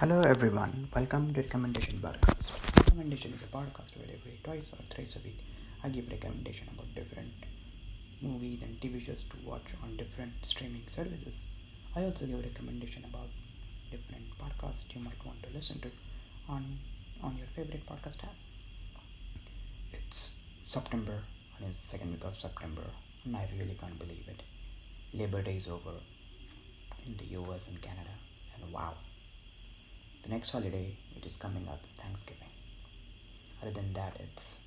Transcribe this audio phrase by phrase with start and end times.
[0.00, 2.52] Hello everyone, welcome to Recommendation Podcast.
[2.76, 5.40] Recommendation is a podcast where every twice or thrice a week
[5.82, 7.32] I give recommendation about different
[8.22, 11.46] movies and TV shows to watch on different streaming services.
[11.96, 13.26] I also give recommendation about
[13.90, 15.90] different podcasts you might want to listen to
[16.48, 16.78] on
[17.20, 18.38] on your favorite podcast app.
[19.92, 21.18] It's September
[21.56, 22.86] and it's second week of September
[23.24, 24.44] and I really can't believe it.
[25.12, 25.98] Labor Day is over
[27.04, 28.16] in the US and Canada
[28.54, 28.94] and wow
[30.28, 32.50] the next holiday which is coming up is Thanksgiving.
[33.62, 34.58] Other than that, it's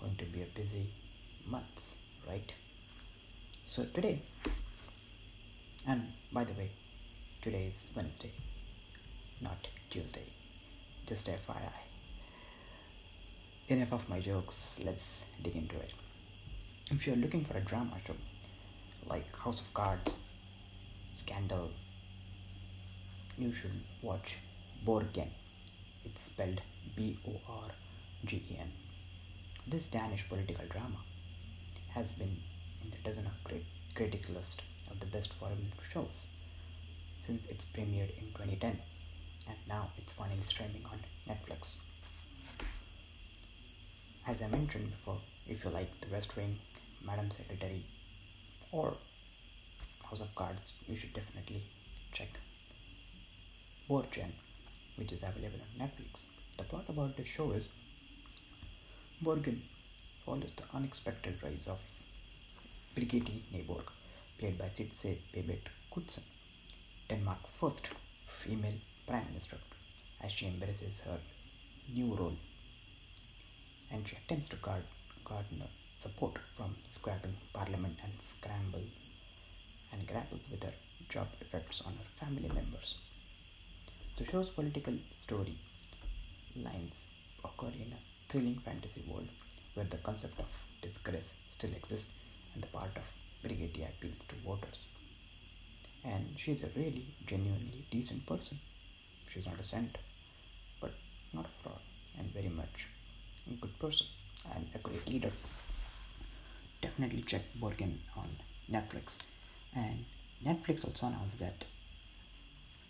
[0.00, 0.92] going to be a busy
[1.46, 1.96] month,
[2.28, 2.52] right?
[3.64, 4.22] So today,
[5.86, 6.70] and by the way,
[7.42, 8.32] today is Wednesday,
[9.40, 10.32] not Tuesday.
[11.06, 11.72] Just FYI.
[13.68, 15.92] Enough of my jokes, let's dig into it.
[16.90, 18.14] If you're looking for a drama show
[19.08, 20.18] like House of Cards,
[21.12, 21.70] Scandal,
[23.38, 24.36] you should watch
[24.84, 25.30] Borgen.
[26.04, 26.60] It's spelled
[26.94, 27.70] B O R
[28.24, 28.72] G E N.
[29.66, 30.98] This Danish political drama
[31.90, 32.36] has been
[32.84, 36.28] in the dozen of great critics list of the best foreign shows
[37.16, 38.78] since its premiered in 2010
[39.48, 41.78] and now it's finally streaming on Netflix.
[44.26, 46.58] As I mentioned before, if you like The West Wing,
[47.04, 47.84] Madam Secretary,
[48.72, 48.96] or
[50.02, 51.62] House of Cards, you should definitely
[52.12, 52.28] check
[53.88, 54.32] Borgen
[54.96, 56.24] which is available on Netflix.
[56.56, 57.68] The plot about the show is
[59.22, 59.60] Borgen
[60.24, 61.78] follows the unexpected rise of
[62.94, 63.86] Brigitte Nyborg,
[64.38, 66.22] played by Sidse Babett Knudsen,
[67.08, 67.88] Denmark's first
[68.26, 69.58] female prime minister,
[70.20, 71.18] as she embraces her
[71.92, 72.36] new role
[73.90, 74.82] and she attempts to guard,
[75.24, 78.84] garner support from scrapping parliament and scramble
[79.92, 80.74] and grapples with her
[81.08, 82.96] job effects on her family members.
[84.16, 85.58] The show's political story
[86.56, 87.10] lines
[87.44, 89.28] occur in a thrilling fantasy world
[89.74, 90.46] where the concept of
[90.80, 92.14] disgrace still exists
[92.54, 93.02] and the part of
[93.42, 94.88] Brigitte appeals to voters.
[96.02, 98.58] And she's a really, genuinely decent person.
[99.28, 99.98] She's not a saint,
[100.80, 100.94] but
[101.34, 101.80] not a fraud,
[102.18, 102.88] and very much
[103.50, 104.06] a good person
[104.54, 105.32] and a great leader.
[106.80, 108.30] Definitely check Borgen on
[108.72, 109.18] Netflix.
[109.74, 110.06] And
[110.42, 111.66] Netflix also announced that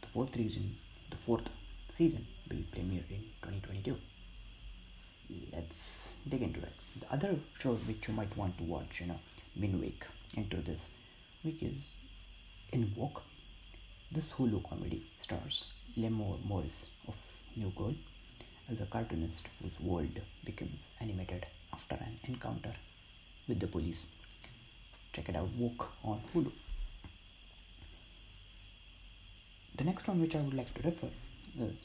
[0.00, 0.76] the fourth reason
[1.10, 1.48] the fourth
[1.92, 3.96] season will premiere in 2022.
[5.52, 6.72] Let's dig into it.
[7.00, 9.18] The other show which you might want to watch, you know,
[9.56, 10.90] midweek into this
[11.44, 11.92] week is
[12.96, 13.22] Woke.
[14.10, 15.64] This Hulu comedy stars
[15.96, 17.16] Lamorne Morris of
[17.56, 17.94] New Girl
[18.70, 22.74] as a cartoonist whose world becomes animated after an encounter
[23.46, 24.06] with the police.
[25.12, 26.52] Check it out, Woke on Hulu.
[29.78, 31.06] The next one which I would like to refer
[31.60, 31.76] is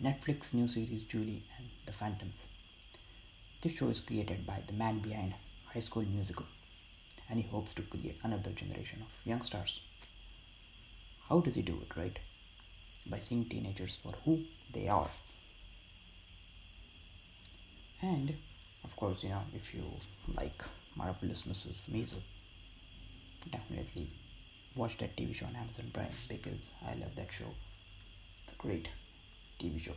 [0.00, 2.46] Netflix new series Julie and the Phantoms.
[3.60, 5.34] This show is created by the man behind
[5.74, 6.46] High School Musical
[7.28, 9.80] and he hopes to create another generation of young stars.
[11.28, 12.20] How does he do it, right?
[13.04, 15.10] By seeing teenagers for who they are.
[18.00, 18.36] And
[18.84, 19.82] of course, you know, if you
[20.36, 20.62] like
[20.94, 21.90] Marvelous Mrs.
[21.90, 22.22] Maisel,
[23.50, 24.08] definitely
[24.76, 27.54] watch that TV show on Amazon Prime because I love that show.
[28.44, 28.88] It's a great
[29.60, 29.94] TV show.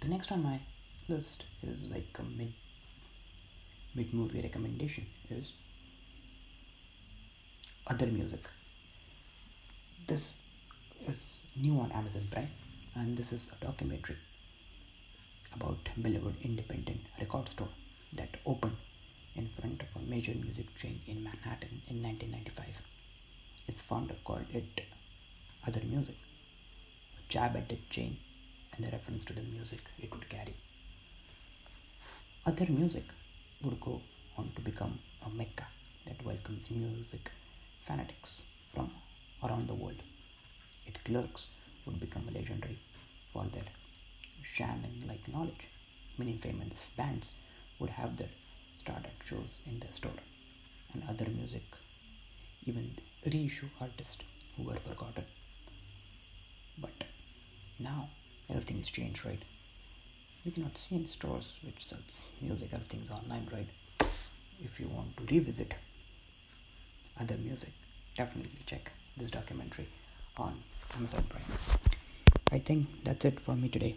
[0.00, 0.60] The next on my
[1.08, 2.52] list is like a mid
[3.94, 5.52] mid movie recommendation is
[7.86, 8.44] other music.
[10.06, 10.42] This
[11.08, 12.50] is new on Amazon Prime
[12.94, 14.16] and this is a documentary
[15.52, 17.68] about Beloved Independent Record Store
[18.12, 18.76] that opened
[19.40, 22.66] in front of a major music chain in Manhattan in 1995.
[23.70, 24.82] Its founder called it
[25.66, 26.18] Other Music,
[27.18, 28.18] a jab at the chain
[28.72, 30.54] and the reference to the music it would carry.
[32.44, 33.06] Other Music
[33.62, 34.02] would go
[34.36, 35.68] on to become a mecca
[36.06, 37.30] that welcomes music
[37.86, 38.90] fanatics from
[39.42, 40.02] around the world.
[40.86, 41.48] Its clerks
[41.86, 42.78] would become legendary
[43.32, 43.70] for their
[44.42, 45.66] shaman like knowledge.
[46.18, 47.32] Many famous bands
[47.78, 48.34] would have their
[48.80, 50.20] started shows in the store
[50.92, 51.62] and other music,
[52.64, 52.86] even
[53.26, 54.24] reissue artists
[54.56, 55.24] who were forgotten.
[56.78, 57.04] But
[57.78, 58.08] now
[58.48, 59.42] everything is changed, right?
[60.44, 63.68] You cannot see in stores which sells music, everything's online, right?
[64.62, 65.74] If you want to revisit
[67.20, 67.72] other music,
[68.16, 69.88] definitely check this documentary
[70.38, 70.62] on
[70.96, 71.44] Amazon Prime.
[72.50, 73.96] I think that's it for me today.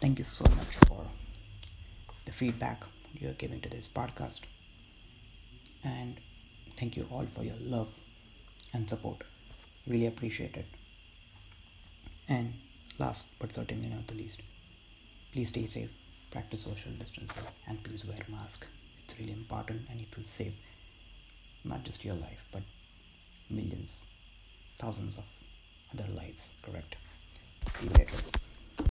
[0.00, 1.04] Thank you so much for
[2.24, 2.84] the feedback
[3.14, 4.42] you're giving to this podcast.
[5.84, 6.18] And
[6.78, 7.88] thank you all for your love
[8.72, 9.22] and support.
[9.86, 10.66] Really appreciate it.
[12.28, 12.54] And
[12.98, 14.40] last but certainly not the least,
[15.32, 15.90] please stay safe,
[16.30, 18.66] practice social distancing, and please wear mask.
[19.04, 20.54] It's really important and it will save
[21.64, 22.62] not just your life but
[23.50, 24.06] millions,
[24.78, 25.24] thousands of
[25.92, 26.54] other lives.
[26.62, 26.96] Correct.
[27.70, 28.16] See you later.